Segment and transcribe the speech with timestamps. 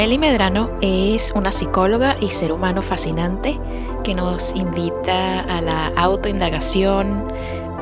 [0.00, 3.60] Meli Medrano es una psicóloga y ser humano fascinante
[4.02, 7.30] que nos invita a la autoindagación,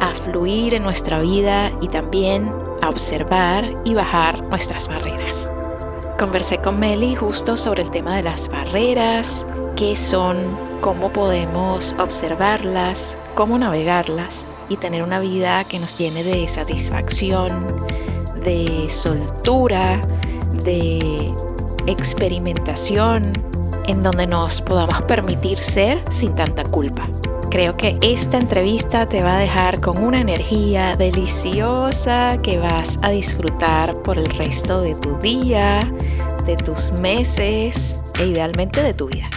[0.01, 2.51] a fluir en nuestra vida y también
[2.83, 5.49] a observar y bajar nuestras barreras.
[6.19, 13.17] Conversé con Meli justo sobre el tema de las barreras, qué son, cómo podemos observarlas,
[13.37, 17.65] cómo navegarlas y tener una vida que nos llene de satisfacción,
[18.43, 20.01] de soltura,
[20.65, 21.33] de
[21.91, 23.33] experimentación
[23.87, 27.09] en donde nos podamos permitir ser sin tanta culpa.
[27.51, 33.11] Creo que esta entrevista te va a dejar con una energía deliciosa que vas a
[33.11, 35.81] disfrutar por el resto de tu día,
[36.45, 39.31] de tus meses e idealmente de tu vida.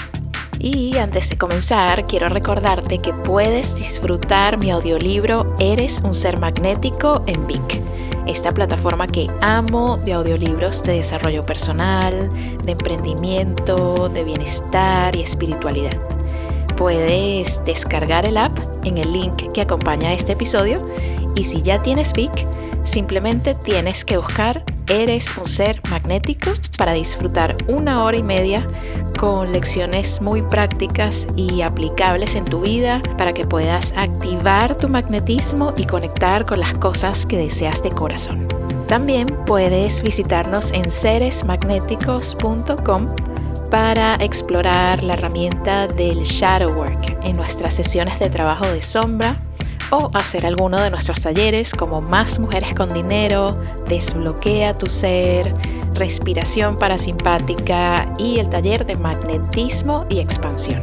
[0.59, 7.23] Y antes de comenzar, quiero recordarte que puedes disfrutar mi audiolibro Eres un ser magnético
[7.25, 7.81] en Vic
[8.31, 12.29] esta plataforma que amo de audiolibros de desarrollo personal,
[12.63, 15.97] de emprendimiento, de bienestar y espiritualidad.
[16.77, 20.83] Puedes descargar el app en el link que acompaña este episodio
[21.35, 22.47] y si ya tienes Vic,
[22.85, 28.69] simplemente tienes que buscar Eres un ser magnético para disfrutar una hora y media
[29.17, 35.73] con lecciones muy prácticas y aplicables en tu vida para que puedas activar tu magnetismo
[35.77, 38.45] y conectar con las cosas que deseas de corazón.
[38.89, 43.15] También puedes visitarnos en seresmagnéticos.com
[43.69, 49.37] para explorar la herramienta del Shadow Work en nuestras sesiones de trabajo de sombra
[49.91, 53.55] o hacer alguno de nuestros talleres como Más Mujeres con Dinero,
[53.87, 55.53] Desbloquea tu Ser,
[55.93, 60.81] Respiración Parasimpática y el taller de Magnetismo y Expansión.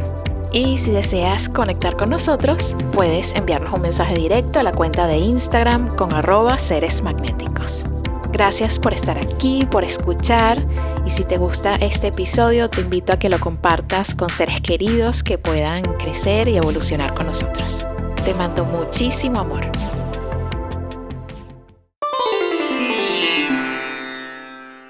[0.53, 5.19] Y si deseas conectar con nosotros, puedes enviarnos un mensaje directo a la cuenta de
[5.19, 7.85] Instagram con arroba seres magnéticos.
[8.33, 10.63] Gracias por estar aquí, por escuchar
[11.07, 15.23] y si te gusta este episodio te invito a que lo compartas con seres queridos
[15.23, 17.87] que puedan crecer y evolucionar con nosotros.
[18.29, 19.65] Te mando muchísimo amor.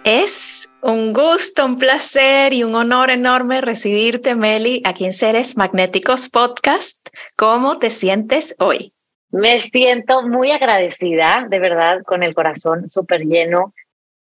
[0.03, 6.29] Es un gusto, un placer y un honor enorme recibirte, Meli, aquí en Seres Magnéticos
[6.31, 6.99] Podcast.
[7.37, 8.93] ¿Cómo te sientes hoy?
[9.31, 13.73] Me siento muy agradecida, de verdad, con el corazón súper lleno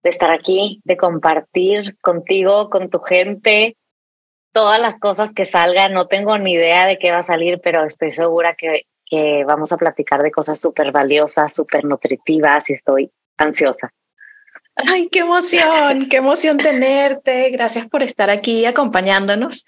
[0.01, 3.77] de estar aquí, de compartir contigo, con tu gente,
[4.53, 5.93] todas las cosas que salgan.
[5.93, 9.71] No tengo ni idea de qué va a salir, pero estoy segura que, que vamos
[9.71, 13.93] a platicar de cosas súper valiosas, súper nutritivas y estoy ansiosa.
[14.75, 17.51] Ay, qué emoción, qué emoción tenerte.
[17.51, 19.65] Gracias por estar aquí acompañándonos.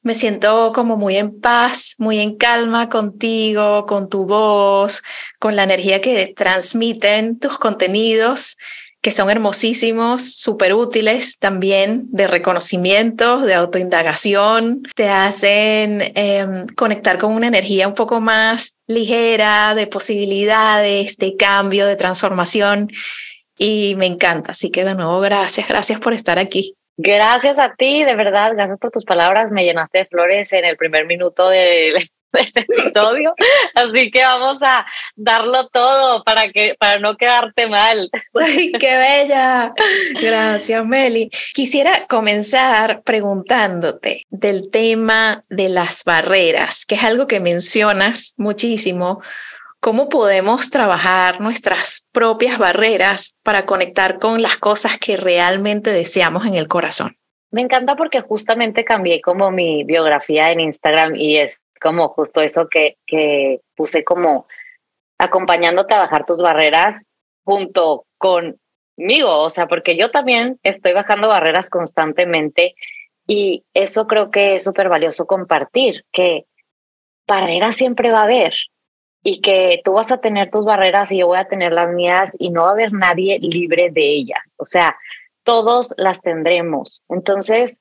[0.00, 5.02] Me siento como muy en paz, muy en calma contigo, con tu voz,
[5.38, 8.56] con la energía que transmiten tus contenidos,
[9.02, 14.82] que son hermosísimos, súper útiles también de reconocimiento, de autoindagación.
[14.94, 21.86] Te hacen em, conectar con una energía un poco más ligera, de posibilidades, de cambio,
[21.86, 22.90] de transformación
[23.56, 24.52] y me encanta.
[24.52, 26.74] Así que de nuevo, gracias, gracias por estar aquí.
[26.98, 29.50] Gracias a ti, de verdad, gracias por tus palabras.
[29.50, 31.94] Me llenaste de flores en el primer minuto del,
[32.54, 33.34] episodio,
[33.74, 34.86] así que vamos a
[35.16, 38.10] darlo todo para que para no quedarte mal.
[38.34, 39.72] Ay, qué bella.
[40.20, 41.30] Gracias, Meli.
[41.54, 49.20] Quisiera comenzar preguntándote del tema de las barreras, que es algo que mencionas muchísimo
[49.80, 56.54] ¿Cómo podemos trabajar nuestras propias barreras para conectar con las cosas que realmente deseamos en
[56.54, 57.16] el corazón?
[57.50, 62.68] Me encanta porque justamente cambié como mi biografía en Instagram y es como justo eso
[62.68, 64.46] que, que puse como
[65.18, 67.02] acompañándote a bajar tus barreras
[67.44, 72.74] junto conmigo, o sea, porque yo también estoy bajando barreras constantemente
[73.26, 76.46] y eso creo que es súper valioso compartir, que
[77.26, 78.54] barreras siempre va a haber,
[79.22, 82.32] y que tú vas a tener tus barreras y yo voy a tener las mías
[82.38, 84.40] y no va a haber nadie libre de ellas.
[84.56, 84.96] O sea,
[85.42, 87.02] todos las tendremos.
[87.08, 87.76] Entonces,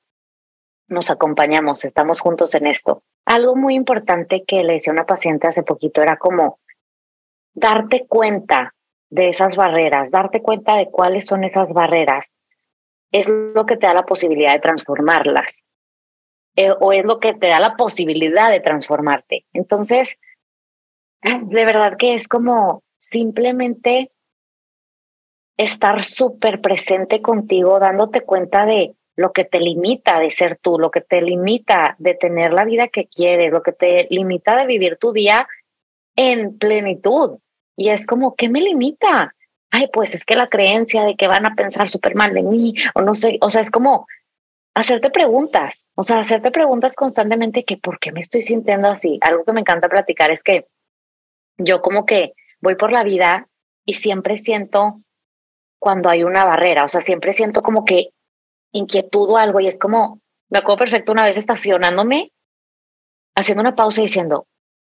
[0.87, 3.03] nos acompañamos, estamos juntos en esto.
[3.29, 6.59] Algo muy importante que le decía a una paciente hace poquito era como
[7.53, 8.73] darte cuenta
[9.11, 12.31] de esas barreras, darte cuenta de cuáles son esas barreras
[13.11, 15.63] es lo que te da la posibilidad de transformarlas.
[16.55, 19.45] Eh, o es lo que te da la posibilidad de transformarte.
[19.53, 20.17] Entonces,
[21.21, 24.11] de verdad que es como simplemente
[25.55, 30.91] estar súper presente contigo, dándote cuenta de lo que te limita de ser tú, lo
[30.91, 34.95] que te limita de tener la vida que quieres, lo que te limita de vivir
[34.95, 35.45] tu día
[36.15, 37.39] en plenitud.
[37.75, 39.35] Y es como, ¿qué me limita?
[39.71, 42.75] Ay, pues es que la creencia de que van a pensar súper mal de mí,
[42.95, 44.07] o no sé, o sea, es como
[44.73, 49.19] hacerte preguntas, o sea, hacerte preguntas constantemente que por qué me estoy sintiendo así.
[49.19, 50.65] Algo que me encanta platicar es que
[51.57, 52.31] yo como que
[52.61, 53.49] voy por la vida
[53.85, 55.01] y siempre siento
[55.77, 58.11] cuando hay una barrera, o sea, siempre siento como que
[58.71, 62.31] inquietud o algo y es como, me acuerdo perfecto una vez estacionándome,
[63.35, 64.47] haciendo una pausa y diciendo,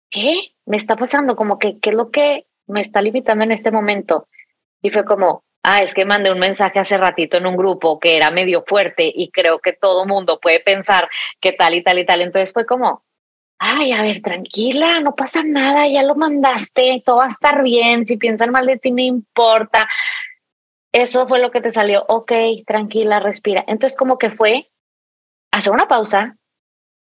[0.10, 1.36] ¿qué me está pasando?
[1.36, 4.28] Como que, ¿qué es lo que me está limitando en este momento?
[4.82, 8.16] Y fue como, ah, es que mandé un mensaje hace ratito en un grupo que
[8.16, 11.10] era medio fuerte y creo que todo mundo puede pensar
[11.42, 12.22] que tal y tal y tal.
[12.22, 13.04] Entonces fue como,
[13.60, 18.06] ay, a ver, tranquila, no pasa nada, ya lo mandaste, todo va a estar bien,
[18.06, 19.88] si piensan mal de ti no importa.
[20.92, 22.32] Eso fue lo que te salió, ok,
[22.66, 23.64] tranquila, respira.
[23.68, 24.70] Entonces como que fue
[25.52, 26.38] hacer una pausa,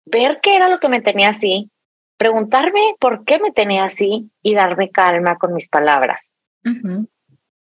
[0.06, 1.72] ver qué era lo que me tenía así,
[2.18, 6.32] preguntarme por qué me tenía así y darme calma con mis palabras.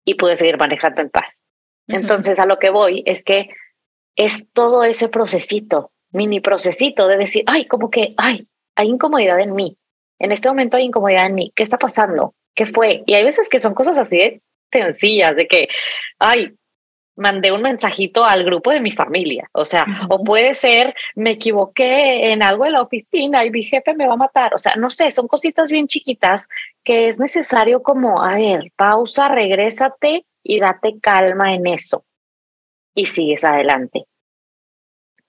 [0.05, 1.41] Y pude seguir manejando en paz.
[1.89, 3.51] Entonces a lo que voy es que
[4.17, 9.55] es todo ese procesito, mini procesito de decir, ay, como que, ay, hay incomodidad en
[9.55, 9.77] mí.
[10.19, 11.53] En este momento hay incomodidad en mí.
[11.55, 12.35] ¿Qué está pasando?
[12.55, 13.03] ¿Qué fue?
[13.07, 14.41] Y hay veces que son cosas así
[14.75, 15.69] sencillas, de que,
[16.19, 16.55] ay,
[17.17, 22.33] mandé un mensajito al grupo de mi familia, o sea, o puede ser, me equivoqué
[22.33, 24.91] en algo de la oficina y mi jefe me va a matar, o sea, no
[24.91, 26.47] sé, son cositas bien chiquitas
[26.83, 32.05] que es necesario como, a ver, pausa, regrésate y date calma en eso
[32.95, 34.07] y sigues adelante.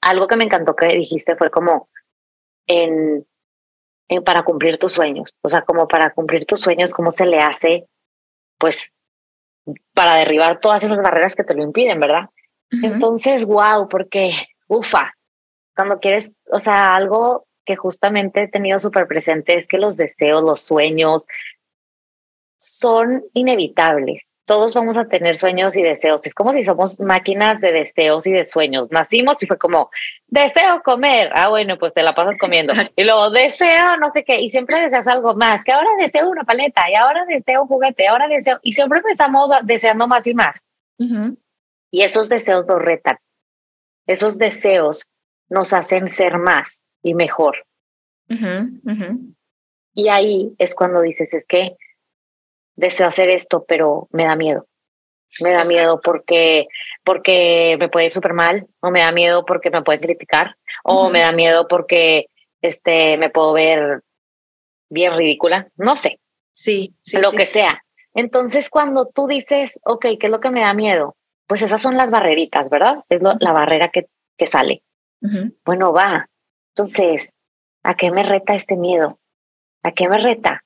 [0.01, 1.87] Algo que me encantó que dijiste fue como
[2.67, 3.25] en
[4.23, 5.35] para cumplir tus sueños.
[5.41, 7.87] O sea, como para cumplir tus sueños, ¿cómo se le hace?
[8.59, 8.93] Pues
[9.93, 12.29] para derribar todas esas barreras que te lo impiden, ¿verdad?
[12.69, 14.31] Entonces, wow, porque,
[14.67, 15.13] ufa,
[15.75, 20.43] cuando quieres, o sea, algo que justamente he tenido súper presente es que los deseos,
[20.43, 21.25] los sueños
[22.57, 26.25] son inevitables todos vamos a tener sueños y deseos.
[26.25, 28.91] Es como si somos máquinas de deseos y de sueños.
[28.91, 29.89] Nacimos y fue como,
[30.27, 31.31] deseo comer.
[31.33, 32.73] Ah, bueno, pues te la pasas comiendo.
[32.95, 34.39] Y luego, deseo no sé qué.
[34.39, 35.63] Y siempre deseas algo más.
[35.63, 36.89] Que ahora deseo una paleta.
[36.89, 38.07] Y ahora deseo un juguete.
[38.07, 38.59] Ahora deseo.
[38.61, 40.63] Y siempre empezamos deseando más y más.
[41.91, 43.17] Y esos deseos nos retan.
[44.05, 45.05] Esos deseos
[45.49, 47.65] nos hacen ser más y mejor.
[49.93, 51.75] Y ahí es cuando dices, es que
[52.75, 54.67] deseo hacer esto, pero me da miedo.
[55.41, 56.67] Me da miedo porque,
[57.03, 61.09] porque me puede ir súper mal, o me da miedo porque me pueden criticar, o
[61.09, 62.27] me da miedo porque
[62.61, 64.01] este, me puedo ver
[64.89, 66.19] bien ridícula, no sé.
[66.53, 67.17] Sí, sí.
[67.17, 67.83] Lo que sea.
[68.13, 71.17] Entonces, cuando tú dices, ok, ¿qué es lo que me da miedo?
[71.47, 73.03] Pues esas son las barreritas, ¿verdad?
[73.09, 74.07] Es la barrera que,
[74.37, 74.83] que sale.
[75.65, 76.29] Bueno, va.
[76.69, 77.29] Entonces,
[77.83, 79.19] ¿a qué me reta este miedo?
[79.83, 80.63] ¿A qué me reta?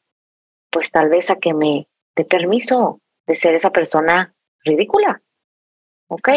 [0.69, 1.87] Pues tal vez a que me
[2.25, 4.33] permiso de ser esa persona
[4.63, 5.21] ridícula.
[6.07, 6.29] Ok,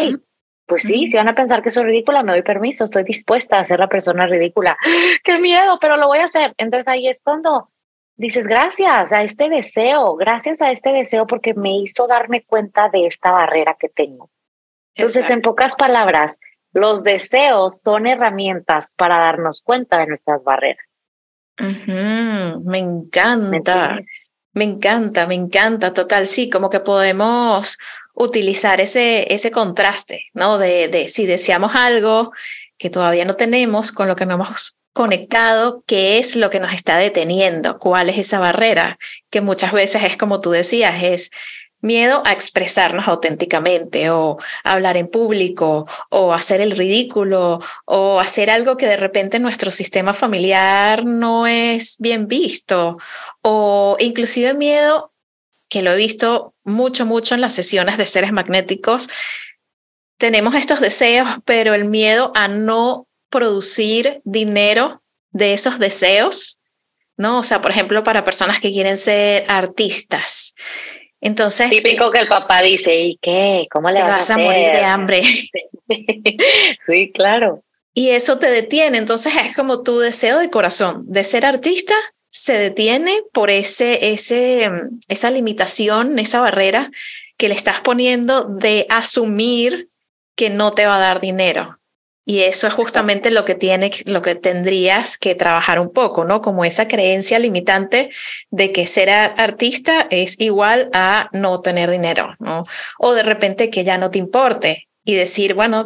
[0.65, 3.67] pues sí, si van a pensar que soy ridícula, me doy permiso, estoy dispuesta a
[3.67, 4.77] ser la persona ridícula.
[5.23, 5.77] ¡Qué miedo!
[5.79, 6.53] Pero lo voy a hacer.
[6.57, 7.69] Entonces ahí es cuando
[8.15, 13.05] dices, gracias a este deseo, gracias a este deseo porque me hizo darme cuenta de
[13.05, 14.29] esta barrera que tengo.
[14.95, 16.37] Entonces, en pocas palabras,
[16.71, 20.85] los deseos son herramientas para darnos cuenta de nuestras barreras.
[22.63, 23.95] Me encanta.
[23.95, 24.05] Me
[24.61, 27.77] encanta, me encanta, total, sí, como que podemos
[28.13, 30.57] utilizar ese, ese contraste, ¿no?
[30.57, 32.31] De, de si deseamos algo
[32.77, 36.71] que todavía no tenemos, con lo que no hemos conectado, qué es lo que nos
[36.71, 38.99] está deteniendo, cuál es esa barrera,
[39.31, 41.31] que muchas veces es como tú decías, es
[41.83, 48.77] miedo a expresarnos auténticamente o hablar en público o hacer el ridículo o hacer algo
[48.77, 52.97] que de repente nuestro sistema familiar no es bien visto
[53.41, 55.11] o inclusive miedo
[55.67, 59.09] que lo he visto mucho, mucho en las sesiones de seres magnéticos.
[60.17, 66.59] Tenemos estos deseos, pero el miedo a no producir dinero de esos deseos,
[67.17, 67.39] ¿no?
[67.39, 70.53] O sea, por ejemplo, para personas que quieren ser artistas,
[71.23, 71.69] entonces.
[71.69, 73.67] Típico que el papá dice, ¿y qué?
[73.71, 75.23] ¿Cómo le vas, a, morir de hambre?
[76.87, 77.63] sí, claro.
[77.93, 78.97] Y eso te detiene.
[78.97, 81.95] Entonces es como tu deseo de corazón de ser artista
[82.33, 84.67] se detiene por ese, ese,
[85.07, 86.89] esa limitación, esa barrera
[87.37, 89.89] que le estás poniendo de asumir
[90.35, 91.79] que no te va a dar dinero.
[92.25, 96.41] Y eso es justamente lo que tiene, lo que tendrías que trabajar un poco, ¿no?
[96.41, 98.11] Como esa creencia limitante
[98.49, 102.63] de que ser artista es igual a no tener dinero, ¿no?
[102.97, 105.85] O de repente que ya no te importe y decir, bueno,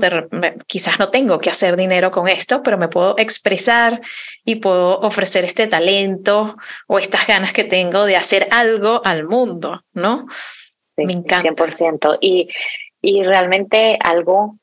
[0.68, 4.02] quizás no tengo que hacer dinero con esto, pero me puedo expresar
[4.46, 9.84] y puedo ofrecer este talento o estas ganas que tengo de hacer algo al mundo,
[9.94, 10.28] ¿no?
[10.98, 11.50] me encanta.
[11.50, 12.18] 100%.
[12.22, 12.50] Y,
[13.02, 14.58] y realmente algo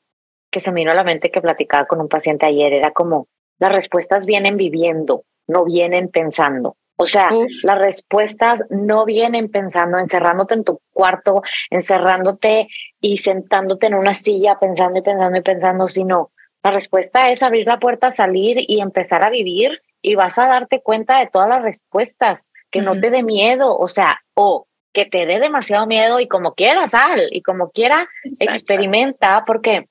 [0.55, 3.27] que se me vino a la mente que platicaba con un paciente ayer era como,
[3.59, 6.77] las respuestas vienen viviendo, no vienen pensando.
[6.95, 7.29] O sea,
[7.63, 12.69] las respuestas no vienen pensando, encerrándote en tu cuarto, encerrándote
[13.01, 16.31] y sentándote en una silla pensando y pensando y pensando, sino
[16.63, 20.81] la respuesta es abrir la puerta, salir y empezar a vivir y vas a darte
[20.81, 25.25] cuenta de todas las respuestas, que no te dé miedo, o sea, o que te
[25.25, 28.07] dé demasiado miedo y como quieras, sal y como quiera,
[28.39, 29.89] experimenta, porque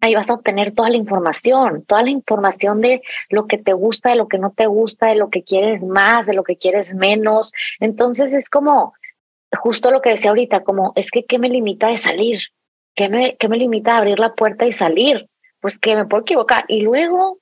[0.00, 4.10] ahí vas a obtener toda la información, toda la información de lo que te gusta,
[4.10, 6.94] de lo que no te gusta, de lo que quieres más, de lo que quieres
[6.94, 7.52] menos.
[7.78, 8.94] Entonces es como
[9.58, 12.40] justo lo que decía ahorita, como es que ¿qué me limita de salir?
[12.94, 15.28] ¿Qué me, qué me limita de abrir la puerta y salir?
[15.60, 16.64] Pues que me puedo equivocar.
[16.68, 17.38] Y luego,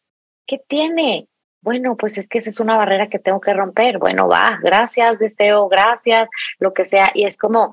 [0.47, 1.29] ¿qué tiene?
[1.61, 3.99] Bueno, pues es que esa es una barrera que tengo que romper.
[3.99, 7.11] Bueno, va, gracias, deseo, gracias, lo que sea.
[7.15, 7.73] Y es como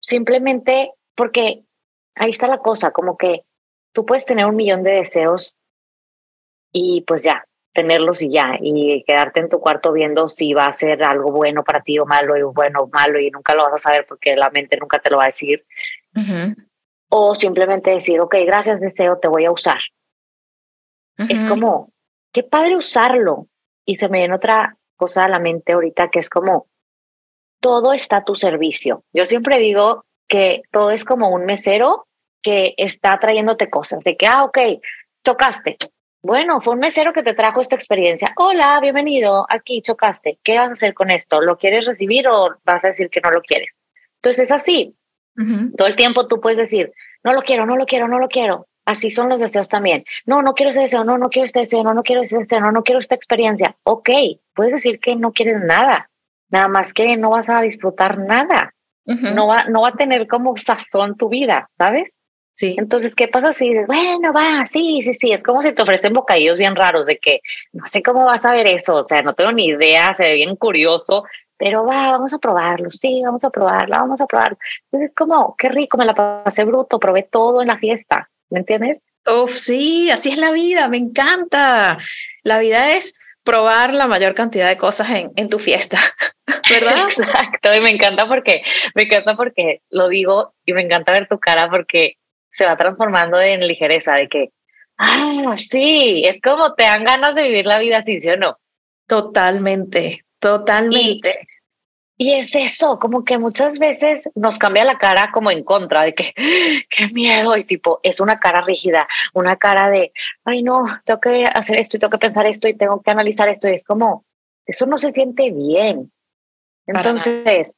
[0.00, 1.62] simplemente porque
[2.14, 3.44] ahí está la cosa, como que
[3.96, 5.56] tú puedes tener un millón de deseos
[6.70, 10.72] y pues ya, tenerlos y ya, y quedarte en tu cuarto viendo si va a
[10.74, 13.72] ser algo bueno para ti o malo, y bueno o malo, y nunca lo vas
[13.72, 15.64] a saber porque la mente nunca te lo va a decir.
[17.08, 19.80] O simplemente decir, ok, gracias deseo, te voy a usar.
[21.30, 21.90] Es como,
[22.32, 23.46] qué padre usarlo.
[23.86, 26.66] Y se me viene otra cosa a la mente ahorita que es como,
[27.60, 29.04] todo está a tu servicio.
[29.14, 32.06] Yo siempre digo que todo es como un mesero
[32.46, 34.56] que está trayéndote cosas, de que, ah, ok,
[35.24, 35.76] chocaste.
[36.22, 38.34] Bueno, fue un mesero que te trajo esta experiencia.
[38.36, 40.38] Hola, bienvenido, aquí chocaste.
[40.44, 41.40] ¿Qué vas a hacer con esto?
[41.40, 43.70] ¿Lo quieres recibir o vas a decir que no lo quieres?
[44.22, 44.94] Entonces es así.
[45.76, 46.92] Todo el tiempo tú puedes decir,
[47.24, 48.68] no lo quiero, no lo quiero, no lo quiero.
[48.84, 50.04] Así son los deseos también.
[50.24, 52.60] No, no quiero ese deseo, no, no quiero este deseo, no, no quiero ese deseo,
[52.60, 53.76] no, no quiero esta experiencia.
[53.82, 54.08] Ok,
[54.54, 56.10] puedes decir que no quieres nada,
[56.48, 58.72] nada más que no vas a disfrutar nada.
[59.04, 62.15] no, va, no va a tener como sazón tu vida, ¿sabes?
[62.56, 62.74] Sí.
[62.78, 65.30] Entonces, ¿qué pasa si dices, bueno, va, sí, sí, sí?
[65.30, 68.52] Es como si te ofrecen bocadillos bien raros de que no sé cómo vas a
[68.52, 71.24] ver eso, o sea, no tengo ni idea, se ve bien curioso,
[71.58, 74.56] pero va, vamos a probarlo, sí, vamos a probarlo, vamos a probarlo.
[74.86, 78.60] Entonces, es como, qué rico, me la pasé bruto, probé todo en la fiesta, ¿me
[78.60, 79.02] entiendes?
[79.26, 81.98] Uf, sí, así es la vida, me encanta.
[82.42, 85.98] La vida es probar la mayor cantidad de cosas en, en tu fiesta,
[86.70, 87.08] ¿verdad?
[87.16, 88.62] Exacto, y me encanta porque,
[88.94, 92.16] me encanta porque lo digo y me encanta ver tu cara porque
[92.56, 94.50] se va transformando en ligereza, de que,
[94.96, 98.58] ah, sí, es como te dan ganas de vivir la vida así, ¿sí o no?
[99.06, 101.38] Totalmente, totalmente.
[102.16, 106.14] Y, es eso, como que muchas veces nos cambia la cara como en contra, de
[106.14, 106.32] que,
[106.88, 110.12] qué miedo, y tipo, es una cara rígida, una cara de,
[110.46, 113.50] ay no, tengo que hacer esto y tengo que pensar esto y tengo que analizar
[113.50, 114.24] esto, y es como,
[114.64, 116.10] eso no se siente bien.
[116.86, 117.76] Entonces,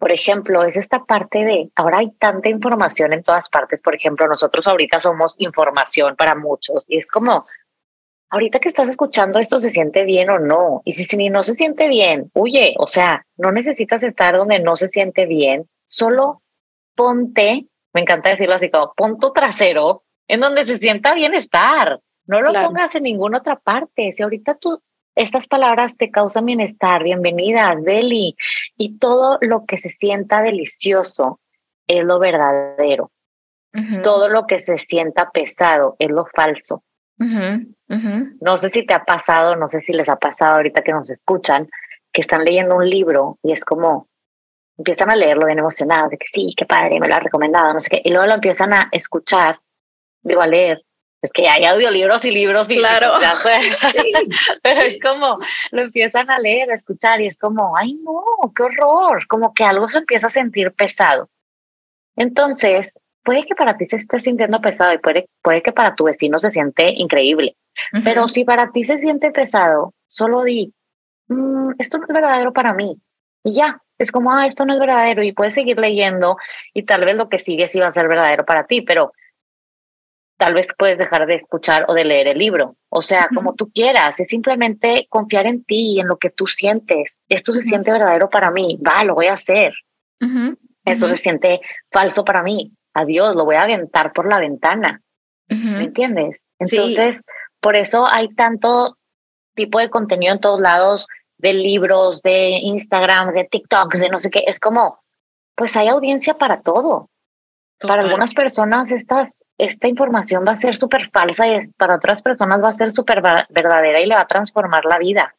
[0.00, 4.26] por ejemplo, es esta parte de, ahora hay tanta información en todas partes, por ejemplo,
[4.26, 7.44] nosotros ahorita somos información para muchos y es como,
[8.30, 11.54] ahorita que estás escuchando esto se siente bien o no, y si, si no se
[11.54, 16.40] siente bien, huye, o sea, no necesitas estar donde no se siente bien, solo
[16.94, 22.00] ponte, me encanta decirlo así como, pon tu trasero en donde se sienta bien estar,
[22.24, 24.80] no lo pongas en ninguna otra parte, si ahorita tú
[25.20, 28.36] estas palabras te causan bienestar, bienvenida, Deli,
[28.78, 31.40] y todo lo que se sienta delicioso
[31.86, 33.10] es lo verdadero.
[34.02, 36.82] Todo lo que se sienta pesado es lo falso.
[37.18, 41.10] No sé si te ha pasado, no sé si les ha pasado ahorita que nos
[41.10, 41.68] escuchan,
[42.12, 44.08] que están leyendo un libro y es como,
[44.78, 47.80] empiezan a leerlo bien emocionados, de que sí, qué padre, me lo ha recomendado, no
[47.80, 49.60] sé qué, y luego lo empiezan a escuchar,
[50.22, 50.82] digo, a leer,
[51.22, 53.12] es que hay audiolibros y libros claro.
[54.62, 55.38] pero es como
[55.70, 58.24] lo empiezan a leer a escuchar y es como ay no
[58.54, 61.28] qué horror como que algo se empieza a sentir pesado.
[62.16, 66.04] Entonces puede que para ti se esté sintiendo pesado y puede, puede que para tu
[66.04, 67.56] vecino se siente increíble
[68.04, 70.72] pero si para ti se siente pesado solo di
[71.28, 72.96] mm, esto no es verdadero para mí
[73.44, 76.36] y ya es como ah esto no es verdadero y puedes seguir leyendo
[76.74, 79.12] y tal vez lo que sigue sí va a ser verdadero para ti pero
[80.40, 82.74] tal vez puedes dejar de escuchar o de leer el libro.
[82.88, 86.46] O sea, como tú quieras, es simplemente confiar en ti y en lo que tú
[86.46, 87.18] sientes.
[87.28, 89.74] Esto se siente verdadero para mí, va, lo voy a hacer.
[90.86, 91.60] Esto se siente
[91.92, 95.02] falso para mí, adiós, lo voy a aventar por la ventana.
[95.50, 96.42] ¿Me entiendes?
[96.58, 97.20] Entonces,
[97.60, 98.96] por eso hay tanto
[99.54, 101.06] tipo de contenido en todos lados,
[101.36, 104.44] de libros, de Instagram, de TikToks, de no sé qué.
[104.46, 105.02] Es como,
[105.54, 107.10] pues hay audiencia para todo.
[107.78, 112.62] Para algunas personas estas, esta información va a ser súper falsa y para otras personas
[112.62, 115.34] va a ser súper verdadera y le va a transformar la vida.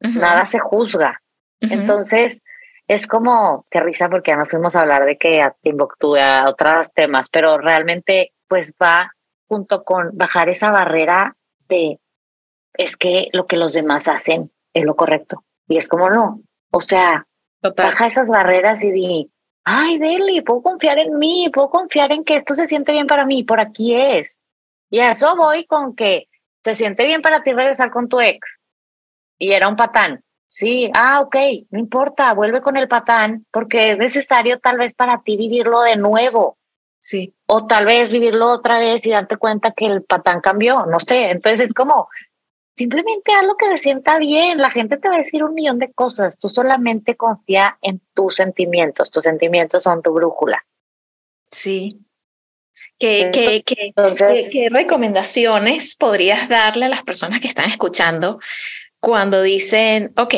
[0.00, 1.22] Nada se juzga.
[1.60, 2.42] Entonces,
[2.88, 6.48] es como, qué risa porque ya nos fuimos a hablar de que a Timbuktu, a
[6.48, 9.12] otros temas, pero realmente pues va
[9.48, 11.36] junto con bajar esa barrera
[11.68, 12.00] de,
[12.74, 15.44] es que lo que los demás hacen es lo correcto.
[15.68, 16.40] Y es como no.
[16.72, 17.26] O sea,
[17.76, 19.30] baja esas barreras y di,
[19.64, 23.24] ay, Deli, puedo confiar en mí, puedo confiar en que esto se siente bien para
[23.24, 24.38] mí, por aquí es.
[24.90, 26.28] Y a eso voy con que
[26.64, 28.40] se siente bien para ti regresar con tu ex.
[29.38, 30.22] Y era un patán.
[30.48, 31.36] Sí, ah, ok,
[31.70, 35.96] no importa, vuelve con el patán porque es necesario tal vez para ti vivirlo de
[35.96, 36.58] nuevo.
[36.98, 37.34] Sí.
[37.46, 41.30] O tal vez vivirlo otra vez y darte cuenta que el patán cambió, no sé.
[41.30, 42.08] Entonces es como,
[42.76, 44.58] simplemente haz lo que se sienta bien.
[44.58, 46.38] La gente te va a decir un millón de cosas.
[46.38, 49.10] Tú solamente confía en tus sentimientos.
[49.10, 50.64] Tus sentimientos son tu brújula.
[51.48, 51.90] Sí.
[52.98, 53.92] ¿Qué, qué, qué,
[54.50, 58.38] ¿Qué, recomendaciones podrías darle a las personas que están escuchando
[59.00, 60.34] cuando dicen, ok,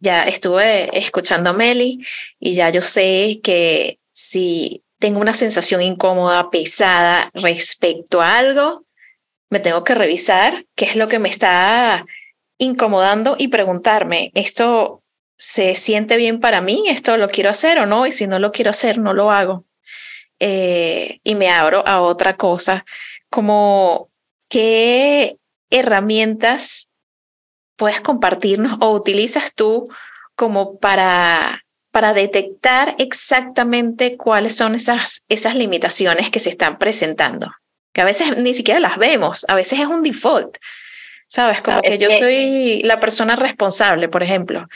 [0.00, 1.98] ya estuve escuchando a Meli
[2.40, 8.84] y ya yo sé que si tengo una sensación incómoda, pesada respecto a algo,
[9.50, 12.04] me tengo que revisar qué es lo que me está
[12.58, 15.02] incomodando y preguntarme, ¿esto
[15.36, 16.84] se siente bien para mí?
[16.88, 18.06] ¿Esto lo quiero hacer o no?
[18.06, 19.64] Y si no lo quiero hacer, no lo hago.
[20.40, 22.84] Eh, y me abro a otra cosa,
[23.30, 24.08] como
[24.48, 25.36] qué
[25.70, 26.90] herramientas
[27.76, 29.84] puedes compartirnos o utilizas tú
[30.34, 37.50] como para, para detectar exactamente cuáles son esas, esas limitaciones que se están presentando?
[37.98, 40.58] Que a veces ni siquiera las vemos, a veces es un default,
[41.26, 41.60] ¿sabes?
[41.62, 44.68] Como que yo soy la persona responsable, por ejemplo,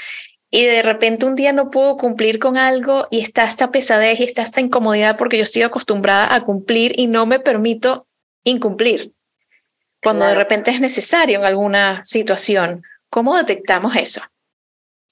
[0.50, 4.24] y de repente un día no puedo cumplir con algo y está esta pesadez y
[4.24, 8.08] está esta incomodidad porque yo estoy acostumbrada a cumplir y no me permito
[8.42, 9.12] incumplir
[10.02, 12.82] cuando de repente es necesario en alguna situación.
[13.08, 14.22] ¿Cómo detectamos eso?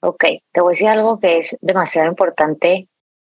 [0.02, 2.88] Ok, te voy a decir algo que es demasiado importante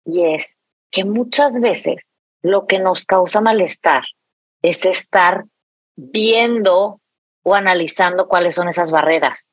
[0.05, 0.57] y es
[0.93, 1.97] que muchas veces
[2.41, 4.05] lo que nos causa malestar
[4.63, 5.45] es estar
[5.97, 7.01] viendo
[7.43, 9.49] o analizando cuáles son esas barreras.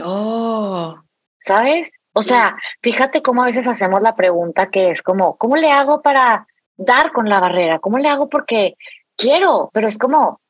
[0.00, 0.96] Oh.
[1.40, 1.92] ¿Sabes?
[2.14, 6.02] O sea, fíjate cómo a veces hacemos la pregunta que es como, ¿cómo le hago
[6.02, 7.78] para dar con la barrera?
[7.78, 8.74] ¿Cómo le hago porque
[9.16, 9.70] quiero?
[9.72, 10.40] Pero es como,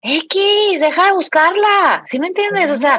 [0.00, 2.04] X, deja de buscarla.
[2.06, 2.70] ¿Sí me entiendes?
[2.70, 2.98] O sea,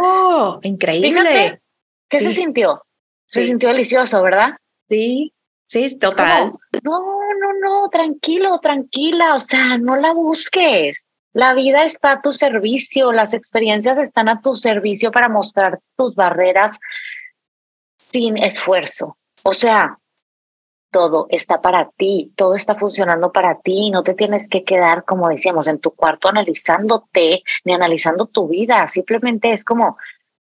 [0.63, 1.61] increíble.
[2.09, 2.83] ¿Qué se sintió?
[3.25, 4.57] Se sintió delicioso, ¿verdad?
[4.89, 5.33] Sí,
[5.65, 6.51] sí, total.
[6.83, 6.99] no,
[7.39, 9.35] no, no, tranquilo, tranquila.
[9.35, 11.05] O sea, no la busques.
[11.33, 16.15] La vida está a tu servicio, las experiencias están a tu servicio para mostrar tus
[16.15, 16.79] barreras
[17.97, 19.17] sin esfuerzo.
[19.43, 19.99] O sea,
[20.91, 25.27] todo está para ti, todo está funcionando para ti, no te tienes que quedar, como
[25.27, 29.97] decíamos, en tu cuarto analizándote ni analizando tu vida, simplemente es como,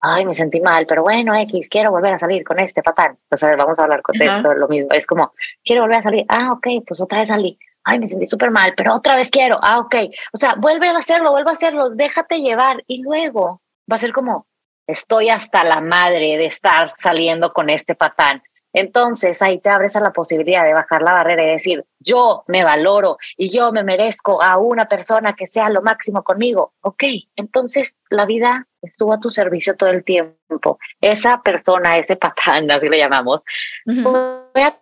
[0.01, 3.19] ay, me sentí mal, pero bueno, X, quiero volver a salir con este patán.
[3.31, 5.33] O sea, vamos a hablar con esto, lo mismo, es como,
[5.65, 8.75] quiero volver a salir, ah, ok, pues otra vez salí, ay, me sentí súper mal,
[8.77, 9.95] pero otra vez quiero, ah, ok,
[10.33, 12.83] o sea, vuelve a hacerlo, vuelve a hacerlo, déjate llevar.
[12.87, 14.47] Y luego va a ser como,
[14.87, 18.43] estoy hasta la madre de estar saliendo con este patán
[18.77, 22.63] entonces ahí te abres a la posibilidad de bajar la barrera y decir, yo me
[22.63, 26.75] valoro y yo me merezco a una persona que sea lo máximo conmigo.
[26.83, 27.05] Ok,
[27.37, 30.79] entonces la vida estuvo a tu servicio todo el tiempo.
[31.01, 33.41] Esa persona, ese patán, así le llamamos,
[33.87, 34.79] fue a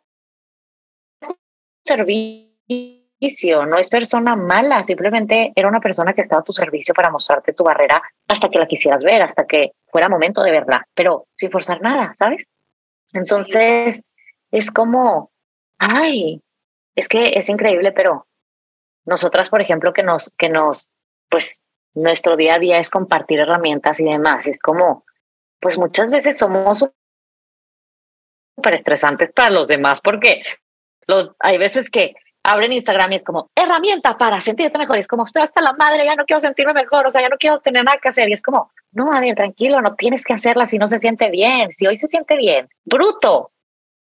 [1.20, 1.38] tu
[1.85, 7.12] servicio, no es persona mala, simplemente era una persona que estaba a tu servicio para
[7.12, 11.28] mostrarte tu barrera hasta que la quisieras ver, hasta que fuera momento de verla, pero
[11.37, 12.50] sin forzar nada, ¿sabes?
[13.14, 14.03] Entonces,
[14.50, 15.31] es como,
[15.79, 16.42] ay,
[16.94, 18.27] es que es increíble, pero
[19.07, 20.90] nosotras, por ejemplo, que nos, que nos,
[21.31, 21.62] pues
[21.94, 25.05] nuestro día a día es compartir herramientas y demás, es como,
[25.61, 26.85] pues muchas veces somos
[28.57, 30.42] súper estresantes para los demás porque
[31.07, 34.98] los, hay veces que abren Instagram y es como herramienta para sentirte mejor.
[34.98, 37.38] Es como estoy hasta la madre, ya no quiero sentirme mejor, o sea, ya no
[37.38, 38.29] quiero tener nada que hacer.
[38.29, 41.72] Y es como, no, ver, tranquilo, no tienes que hacerla si no se siente bien.
[41.72, 43.52] Si hoy se siente bien, bruto,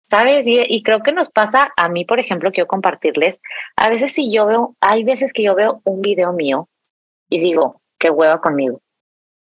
[0.10, 0.45] ¿sabes?
[0.47, 3.39] Y, y creo que nos pasa a mí, por ejemplo, quiero compartirles.
[3.75, 6.69] A veces, si yo veo, hay veces que yo veo un video mío
[7.29, 8.82] y digo, qué hueva conmigo.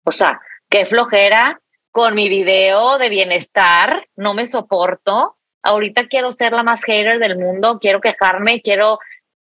[0.05, 6.53] O sea, qué flojera con mi video de bienestar, no me soporto ahorita quiero ser
[6.53, 8.99] la más hater del mundo, quiero quejarme, quiero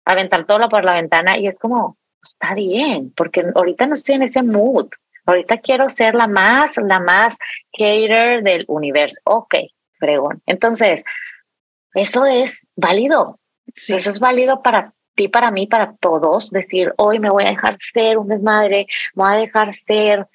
[0.05, 4.23] aventar todo por la ventana y es como, está bien, porque ahorita no estoy en
[4.23, 4.89] ese mood.
[5.27, 7.35] Ahorita quiero ser la más, la más
[7.73, 9.19] hater del universo.
[9.25, 9.55] Ok,
[9.99, 10.41] fregón.
[10.45, 11.03] Entonces,
[11.93, 13.39] eso es válido.
[13.67, 16.49] Eso es válido para ti, para mí, para todos.
[16.49, 20.27] Decir, hoy me voy a dejar ser un desmadre, me voy a dejar ser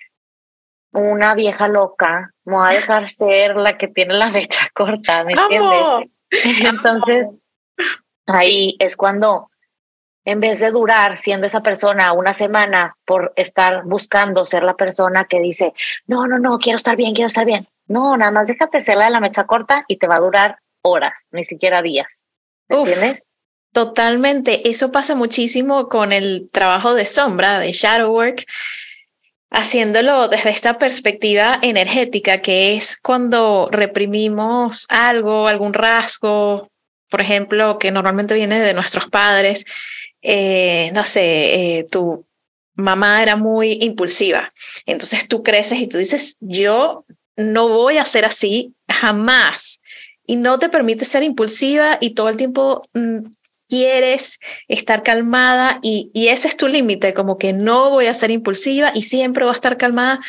[0.92, 5.32] una vieja loca, me voy a dejar ser la que tiene la fecha corta, ¿me
[5.32, 6.10] entiendes?
[6.66, 7.28] Entonces,
[8.26, 9.48] ahí es cuando
[10.24, 15.26] en vez de durar siendo esa persona una semana por estar buscando ser la persona
[15.28, 15.72] que dice,
[16.06, 17.68] no, no, no, quiero estar bien, quiero estar bien.
[17.86, 20.58] No, nada más déjate ser la de la mecha corta y te va a durar
[20.82, 22.24] horas, ni siquiera días.
[22.68, 23.22] ¿Me entiendes?
[23.72, 24.68] Totalmente.
[24.68, 28.44] Eso pasa muchísimo con el trabajo de sombra, de shadow work,
[29.50, 36.70] haciéndolo desde esta perspectiva energética, que es cuando reprimimos algo, algún rasgo,
[37.10, 39.64] por ejemplo, que normalmente viene de nuestros padres
[40.22, 42.24] eh, no sé, eh, tu
[42.74, 44.48] mamá era muy impulsiva.
[44.86, 47.04] Entonces tú creces y tú dices, yo
[47.36, 49.80] no voy a ser así jamás.
[50.26, 53.18] Y no te permite ser impulsiva y todo el tiempo mm,
[53.68, 58.30] quieres estar calmada y, y ese es tu límite, como que no voy a ser
[58.30, 60.20] impulsiva y siempre voy a estar calmada.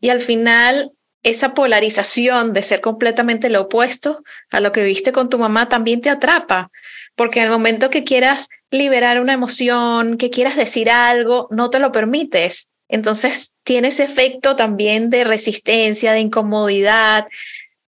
[0.00, 0.92] Y al final
[1.26, 6.00] esa polarización de ser completamente lo opuesto a lo que viste con tu mamá también
[6.00, 6.70] te atrapa,
[7.16, 11.80] porque en el momento que quieras liberar una emoción, que quieras decir algo, no te
[11.80, 12.68] lo permites.
[12.88, 17.26] Entonces tiene ese efecto también de resistencia, de incomodidad,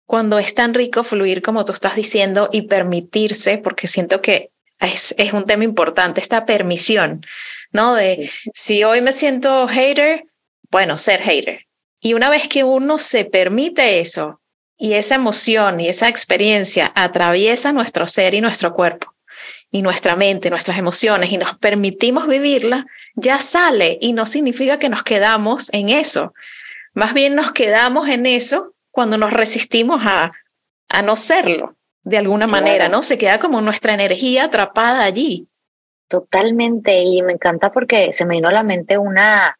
[0.04, 5.14] cuando es tan rico fluir como tú estás diciendo y permitirse, porque siento que es,
[5.16, 7.24] es un tema importante, esta permisión,
[7.70, 7.94] ¿no?
[7.94, 10.24] De si hoy me siento hater,
[10.72, 11.67] bueno, ser hater
[12.00, 14.40] y una vez que uno se permite eso
[14.76, 19.14] y esa emoción y esa experiencia atraviesa nuestro ser y nuestro cuerpo
[19.70, 24.88] y nuestra mente, nuestras emociones y nos permitimos vivirla, ya sale y no significa que
[24.88, 26.32] nos quedamos en eso.
[26.94, 30.30] Más bien nos quedamos en eso cuando nos resistimos a,
[30.88, 33.02] a no serlo de alguna manera, ¿no?
[33.02, 35.46] Se queda como nuestra energía atrapada allí.
[36.08, 39.58] Totalmente, y me encanta porque se me vino a la mente una,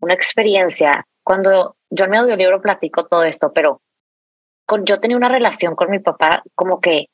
[0.00, 3.80] una experiencia cuando yo en mi audiolibro platico todo esto, pero
[4.66, 7.06] con, yo tenía una relación con mi papá como que,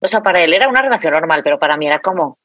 [0.00, 2.38] o sea, para él era una relación normal, pero para mí era como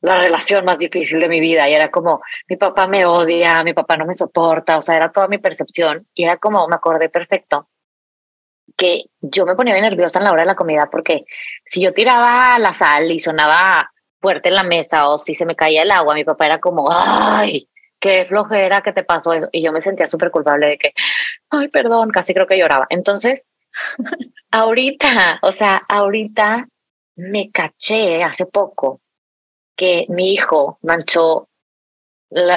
[0.00, 3.72] la relación más difícil de mi vida y era como, mi papá me odia, mi
[3.72, 7.08] papá no me soporta, o sea, era toda mi percepción y era como, me acordé
[7.08, 7.68] perfecto
[8.76, 11.24] que yo me ponía nerviosa en la hora de la comida porque
[11.64, 15.54] si yo tiraba la sal y sonaba fuerte en la mesa o si se me
[15.54, 17.68] caía el agua, mi papá era como, ay,
[18.04, 19.48] qué flojera que te pasó eso.
[19.50, 20.92] Y yo me sentía súper culpable de que,
[21.48, 22.86] ay, perdón, casi creo que lloraba.
[22.90, 23.46] Entonces,
[24.50, 26.68] ahorita, o sea, ahorita
[27.16, 29.00] me caché hace poco
[29.74, 31.48] que mi hijo manchó,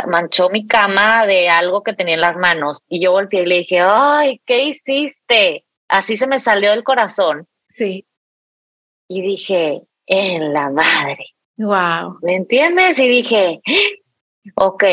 [0.08, 3.56] manchó mi cama de algo que tenía en las manos y yo volteé y le
[3.60, 5.66] dije, ay, ¿qué hiciste?
[5.88, 7.48] Así se me salió del corazón.
[7.70, 8.06] Sí.
[9.08, 11.26] Y dije, en la madre.
[11.56, 12.20] Wow.
[12.22, 13.00] ¿Me entiendes?
[13.00, 13.62] Y dije,
[14.56, 14.84] ok,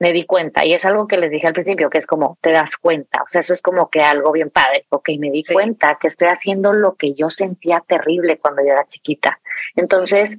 [0.00, 2.50] me di cuenta, y es algo que les dije al principio, que es como, te
[2.50, 5.98] das cuenta, o sea, eso es como que algo bien padre, ok, me di cuenta
[6.00, 9.40] que estoy haciendo lo que yo sentía terrible cuando yo era chiquita.
[9.76, 10.38] Entonces,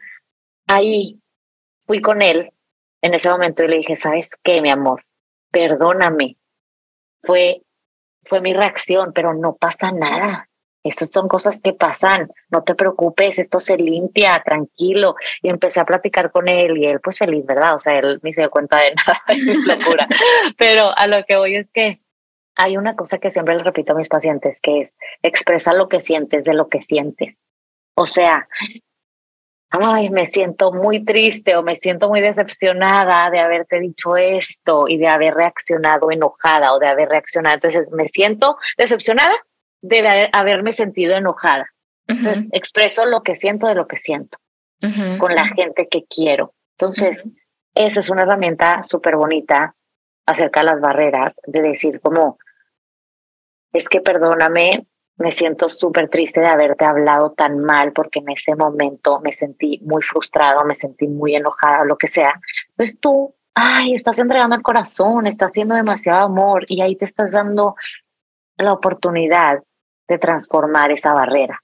[0.67, 1.21] ahí
[1.85, 2.51] fui con él
[3.03, 5.05] en ese momento y le dije, ¿sabes qué, mi amor?
[5.51, 6.37] Perdóname.
[7.21, 7.61] Fue,
[8.23, 10.49] fue mi reacción, pero no pasa nada.
[10.83, 15.15] Estas son cosas que pasan, no te preocupes, esto se limpia, tranquilo.
[15.41, 17.75] Y empecé a platicar con él y él pues feliz, ¿verdad?
[17.75, 20.07] O sea, él ni se dio cuenta de nada, es locura.
[20.57, 22.01] Pero a lo que voy es que
[22.55, 26.01] hay una cosa que siempre le repito a mis pacientes, que es expresa lo que
[26.01, 27.37] sientes de lo que sientes.
[27.95, 28.47] O sea,
[29.69, 34.97] ay, me siento muy triste o me siento muy decepcionada de haberte dicho esto y
[34.97, 37.55] de haber reaccionado enojada o de haber reaccionado.
[37.55, 39.33] Entonces, me siento decepcionada
[39.81, 41.67] de haberme sentido enojada.
[42.07, 44.37] Entonces, expreso lo que siento de lo que siento
[45.19, 46.53] con la gente que quiero.
[46.77, 47.23] Entonces,
[47.75, 49.75] esa es una herramienta súper bonita
[50.25, 52.37] acerca de las barreras, de decir como,
[53.73, 58.55] es que perdóname, me siento súper triste de haberte hablado tan mal porque en ese
[58.55, 62.39] momento me sentí muy frustrado, me sentí muy enojada, lo que sea.
[62.75, 67.31] Pues tú, ay, estás entregando el corazón, estás haciendo demasiado amor y ahí te estás
[67.31, 67.75] dando
[68.57, 69.63] la oportunidad
[70.11, 71.63] de transformar esa barrera.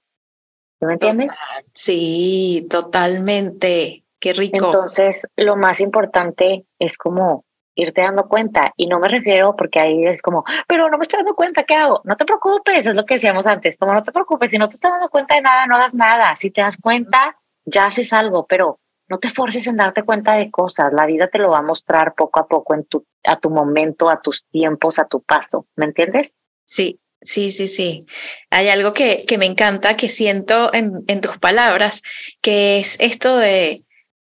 [0.80, 1.30] ¿Me entiendes?
[1.74, 4.04] Sí, totalmente.
[4.18, 4.66] Qué rico.
[4.66, 8.72] Entonces, lo más importante es como irte dando cuenta.
[8.76, 11.74] Y no me refiero porque ahí es como, pero no me estoy dando cuenta, ¿qué
[11.74, 12.00] hago?
[12.04, 14.76] No te preocupes, es lo que decíamos antes, como no te preocupes, si no te
[14.76, 16.34] estás dando cuenta de nada, no hagas nada.
[16.36, 20.50] Si te das cuenta, ya haces algo, pero no te forces en darte cuenta de
[20.50, 20.92] cosas.
[20.92, 24.08] La vida te lo va a mostrar poco a poco en tu, a tu momento,
[24.08, 25.66] a tus tiempos, a tu paso.
[25.76, 26.34] ¿Me entiendes?
[26.64, 28.06] Sí, Sí, sí, sí.
[28.50, 32.02] Hay algo que, que me encanta, que siento en, en, tus palabras,
[32.40, 33.84] que es esto de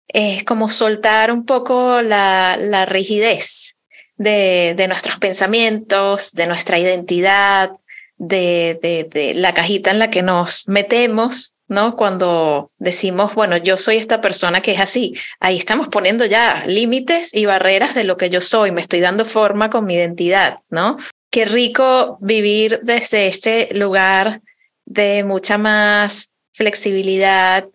[0.09, 3.77] es como soltar un poco la, la rigidez
[4.17, 7.71] de, de, nuestros pensamientos, de nuestra identidad,
[8.19, 11.97] de, de, de la cajita en la que nos metemos ¿no?
[11.97, 17.35] Cuando decimos, bueno, yo soy esta persona que es así, ahí estamos poniendo ya límites
[17.35, 20.97] y barreras de lo que yo soy, me estoy dando forma con mi identidad, ¿no?
[21.33, 24.43] Qué rico vivir desde este lugar
[24.85, 27.67] de mucha más flexibilidad,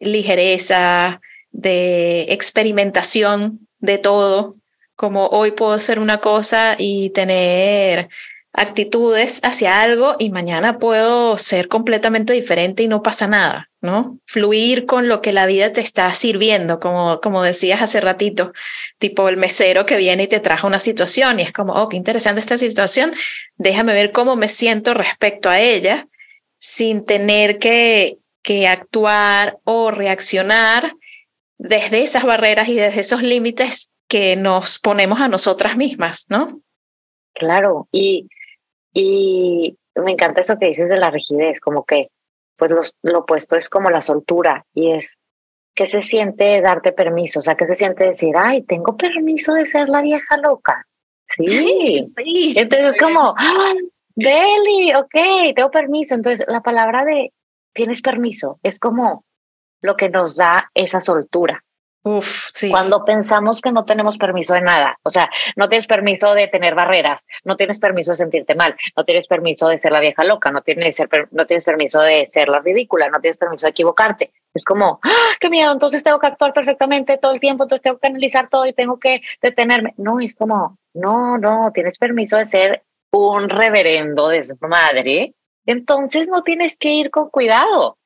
[0.00, 1.20] ligereza,
[1.52, 4.56] de experimentación de todo,
[4.96, 8.08] como hoy puedo hacer una cosa y tener
[8.56, 14.18] actitudes hacia algo y mañana puedo ser completamente diferente y no pasa nada, ¿no?
[14.24, 18.52] Fluir con lo que la vida te está sirviendo, como, como decías hace ratito,
[18.98, 21.98] tipo el mesero que viene y te trajo una situación y es como, oh, qué
[21.98, 23.12] interesante esta situación,
[23.56, 26.08] déjame ver cómo me siento respecto a ella
[26.58, 30.94] sin tener que, que actuar o reaccionar
[31.58, 36.46] desde esas barreras y desde esos límites que nos ponemos a nosotras mismas, ¿no?
[37.34, 38.28] Claro, y
[38.98, 42.08] y me encanta eso que dices de la rigidez, como que
[42.56, 45.18] pues lo opuesto es como la soltura y es
[45.74, 49.66] que se siente darte permiso, o sea, que se siente decir, ay, tengo permiso de
[49.66, 50.86] ser la vieja loca.
[51.36, 52.54] Sí, sí.
[52.56, 53.74] Entonces es como, ¡Ah,
[54.14, 56.14] Deli, ok, tengo permiso.
[56.14, 57.34] Entonces la palabra de
[57.74, 59.26] tienes permiso es como
[59.82, 61.62] lo que nos da esa soltura.
[62.08, 62.70] Uf, sí.
[62.70, 66.76] Cuando pensamos que no tenemos permiso de nada, o sea, no tienes permiso de tener
[66.76, 70.52] barreras, no tienes permiso de sentirte mal, no tienes permiso de ser la vieja loca,
[70.52, 74.32] no tienes, ser, no tienes permiso de ser la ridícula, no tienes permiso de equivocarte.
[74.54, 77.98] Es como, ¡Ah, qué miedo, entonces tengo que actuar perfectamente todo el tiempo, entonces tengo
[77.98, 79.94] que analizar todo y tengo que detenerme.
[79.96, 85.34] No, es como, no, no, tienes permiso de ser un reverendo de su madre,
[85.66, 87.98] entonces no tienes que ir con cuidado.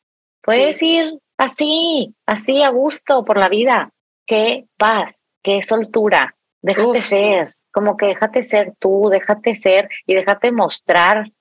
[0.43, 3.93] Puedes ir así, así a gusto por la vida.
[4.27, 6.37] Qué paz, qué soltura.
[6.63, 11.33] Déjate ser, como que déjate ser tú, déjate ser y déjate mostrar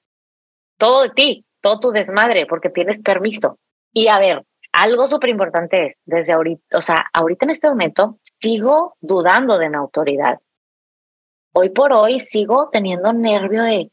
[0.78, 3.60] todo de ti, todo tu desmadre, porque tienes permiso.
[3.94, 8.20] Y a ver, algo súper importante es, desde ahorita, o sea, ahorita en este momento
[8.42, 10.40] sigo dudando de mi autoridad.
[11.54, 13.90] Hoy por hoy sigo teniendo nervio de,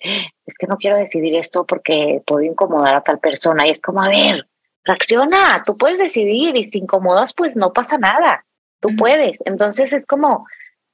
[0.47, 3.67] es que no quiero decidir esto porque puedo incomodar a tal persona.
[3.67, 4.47] Y es como, a ver,
[4.87, 8.47] reacciona, tú puedes decidir y si incomodas, pues no pasa nada,
[8.81, 9.41] tú puedes.
[9.45, 10.47] Entonces es como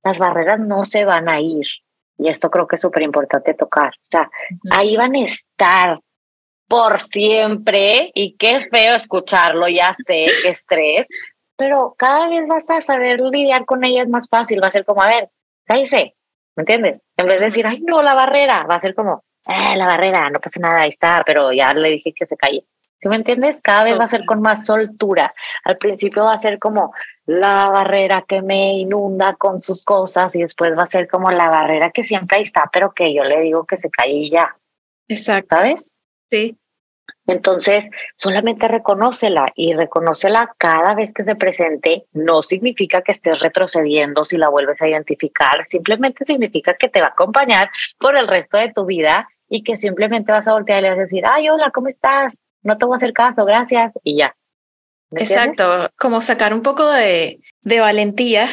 [0.03, 1.67] las barreras no se van a ir
[2.19, 3.89] y esto creo que es súper importante tocar.
[3.89, 4.31] O sea,
[4.71, 6.01] ahí van a estar
[6.69, 11.07] por siempre y qué feo escucharlo, ya sé, qué estrés,
[11.57, 15.03] pero cada vez vas a saber lidiar con ellas más fácil, va a ser como,
[15.03, 15.31] a ver,
[15.65, 16.15] cállese,
[16.57, 17.03] ¿me entiendes?
[17.17, 20.31] En vez de decir, ay, no, la barrera, va a ser como, eh, la barrera,
[20.31, 22.65] no pasa nada, ahí está, pero ya le dije que se calle.
[23.03, 23.61] ¿Sí me entiendes?
[23.61, 25.35] Cada vez va a ser con más soltura.
[25.65, 26.93] Al principio va a ser como
[27.27, 31.49] la barrera que me inunda con sus cosas y después va a ser como la
[31.49, 34.57] barrera que siempre ahí está, pero que yo le digo que se cae y ya.
[35.09, 35.57] Exacto.
[35.57, 35.91] ¿Sabes?
[36.31, 36.57] Sí.
[37.27, 42.07] Entonces, solamente reconócela y reconócela cada vez que se presente.
[42.13, 47.09] No significa que estés retrocediendo si la vuelves a identificar, simplemente significa que te va
[47.09, 50.83] a acompañar por el resto de tu vida y que simplemente vas a voltear y
[50.83, 52.39] le vas a decir, ay, hola, ¿cómo estás?
[52.63, 54.37] No te voy a hacer caso, gracias, y ya.
[55.13, 58.49] Exacto, como sacar un poco de, de valentía,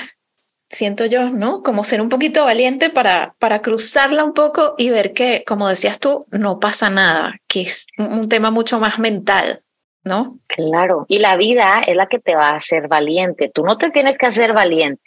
[0.70, 1.64] siento yo, ¿no?
[1.64, 6.00] Como ser un poquito valiente para, para cruzarla un poco y ver que, como decías
[6.00, 9.64] tú, no pasa nada, que es un tema mucho más mental,
[10.04, 10.38] ¿no?
[10.48, 13.90] Claro, y la vida es la que te va a hacer valiente, tú no te
[13.90, 15.02] tienes que hacer valiente.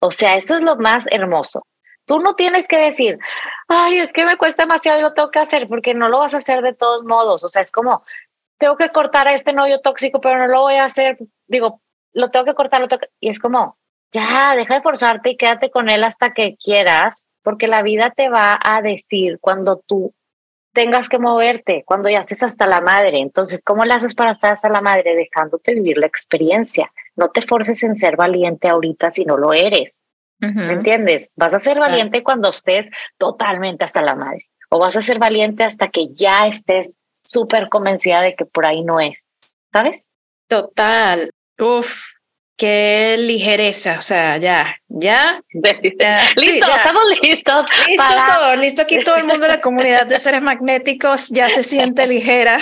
[0.00, 1.66] O sea, eso es lo más hermoso.
[2.04, 3.18] Tú no tienes que decir,
[3.66, 6.34] ay, es que me cuesta demasiado y lo tengo que hacer, porque no lo vas
[6.34, 7.44] a hacer de todos modos.
[7.44, 8.02] O sea, es como,
[8.58, 11.18] tengo que cortar a este novio tóxico, pero no lo voy a hacer.
[11.46, 11.80] Digo,
[12.12, 13.78] lo tengo que cortar, lo tengo y es como,
[14.12, 18.28] ya, deja de forzarte y quédate con él hasta que quieras, porque la vida te
[18.28, 20.14] va a decir cuando tú
[20.72, 23.18] tengas que moverte, cuando ya estés hasta la madre.
[23.20, 25.14] Entonces, ¿cómo le haces para estar hasta la madre?
[25.14, 26.92] Dejándote vivir la experiencia.
[27.16, 30.00] No te forces en ser valiente ahorita si no lo eres.
[30.40, 31.30] ¿Me entiendes?
[31.34, 34.46] Vas a ser valiente cuando estés totalmente hasta la madre.
[34.70, 36.94] O vas a ser valiente hasta que ya estés
[37.28, 39.24] súper convencida de que por ahí no es,
[39.72, 40.04] ¿sabes?
[40.48, 41.30] Total.
[41.58, 42.02] Uf,
[42.56, 45.42] qué ligereza, o sea, ya, ya.
[45.52, 47.66] listo, estamos listos.
[47.86, 52.06] Listo todo, listo aquí todo el mundo la comunidad de seres magnéticos ya se siente
[52.06, 52.60] ligera.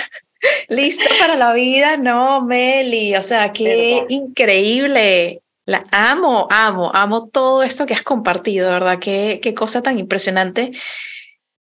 [0.69, 3.17] Listo para la vida, no, Meli.
[3.17, 5.41] O sea, qué increíble.
[5.65, 8.99] La amo, amo, amo todo esto que has compartido, ¿verdad?
[9.01, 10.71] Qué, qué cosa tan impresionante.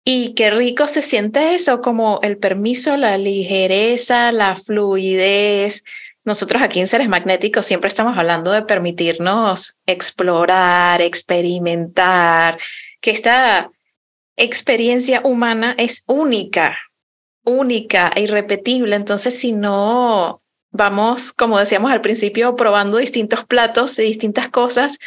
[0.05, 5.85] Y qué rico se siente eso, como el permiso, la ligereza, la fluidez.
[6.25, 12.59] Nosotros aquí en Seres Magnéticos siempre estamos hablando de permitirnos explorar, experimentar,
[13.01, 13.71] que esta
[14.37, 16.77] experiencia humana es única,
[17.45, 18.97] única e irrepetible.
[18.97, 24.99] Entonces, si no vamos, como decíamos al principio, probando distintos platos y distintas cosas,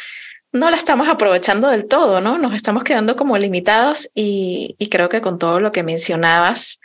[0.52, 2.38] no la estamos aprovechando del todo, ¿no?
[2.38, 6.80] Nos estamos quedando como limitados y, creo que con todo lo que mencionabas,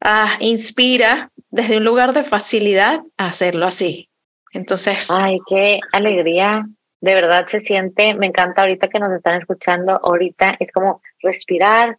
[0.00, 4.08] ah, inspira desde un lugar de facilidad a hacerlo así.
[4.52, 5.10] Entonces...
[5.10, 6.66] Ay, qué alegría.
[7.00, 11.96] De verdad se siente, me encanta ahorita que nos están escuchando, ahorita es como respirar,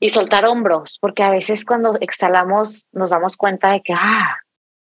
[0.00, 4.38] y soltar hombros, porque a veces cuando exhalamos nos damos cuenta de que, ah,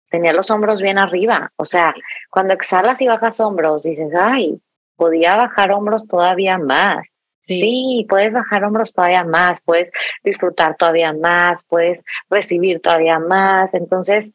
[0.09, 1.53] tenía los hombros bien arriba.
[1.57, 1.95] O sea,
[2.31, 4.61] cuando exhalas y bajas hombros, dices, ay,
[5.03, 7.05] podía bajar hombros todavía más.
[7.41, 8.07] Sí.
[8.09, 9.91] puedes bajar hombros todavía más, puedes
[10.23, 13.75] disfrutar todavía más, puedes recibir todavía más.
[13.75, 14.31] Entonces,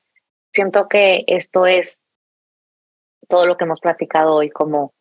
[0.51, 2.01] siento que esto es
[3.29, 4.91] todo lo que hemos platicado hoy, como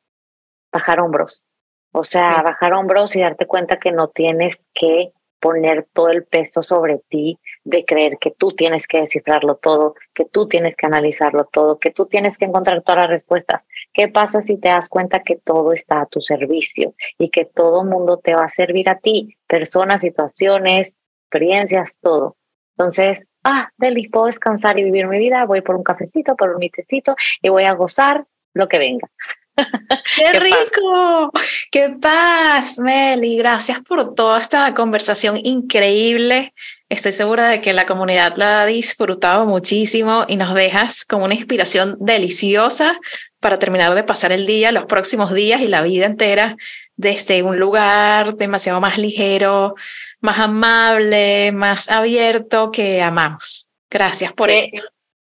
[0.73, 1.43] bajar hombros.
[1.91, 6.63] O sea, bajar hombros y darte cuenta que no tienes que poner todo el peso
[6.63, 11.49] sobre ti de creer que tú tienes que descifrarlo todo, que tú tienes que analizarlo
[11.53, 13.63] todo, que tú tienes que encontrar todas las respuestas.
[13.93, 17.85] ¿Qué pasa si te das cuenta que todo está a tu servicio y que todo
[17.85, 19.37] mundo te va a servir a ti?
[19.47, 22.37] Personas, situaciones, experiencias, todo.
[22.77, 26.59] Entonces, ah, Deli, puedo descansar y vivir mi vida, voy por un cafecito, por un
[26.59, 29.09] mitecito y voy a gozar lo que venga.
[30.17, 31.33] ¡Qué, rico!
[31.71, 33.37] ¡Qué paz, Meli!
[33.37, 36.53] Gracias por toda esta conversación increíble.
[36.89, 41.35] Estoy segura de que la comunidad la ha disfrutado muchísimo y nos dejas como una
[41.35, 42.95] inspiración deliciosa
[43.41, 46.57] para terminar de pasar el día, los próximos días y la vida entera
[46.97, 49.75] desde un lugar demasiado más ligero,
[50.21, 53.69] más amable, más abierto que amamos.
[53.91, 54.83] Gracias por esto.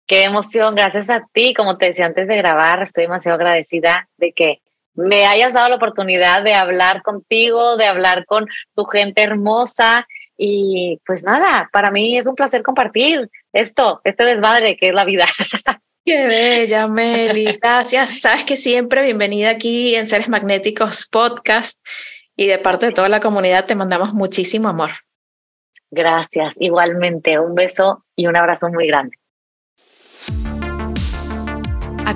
[0.10, 4.32] Qué emoción, gracias a ti, como te decía antes de grabar, estoy demasiado agradecida de
[4.34, 4.60] que
[4.95, 11.00] me hayas dado la oportunidad de hablar contigo, de hablar con tu gente hermosa y
[11.06, 15.28] pues nada, para mí es un placer compartir esto, este desmadre que es la vida.
[16.04, 17.60] Qué bella, Meli.
[17.62, 18.19] Gracias.
[18.19, 21.86] Sabes que siempre bienvenida aquí en Seres Magnéticos Podcast
[22.36, 24.89] y de parte de toda la comunidad te mandamos muchísimo amor.
[25.91, 27.38] Gracias, igualmente.
[27.38, 29.19] Un beso y un abrazo muy grande.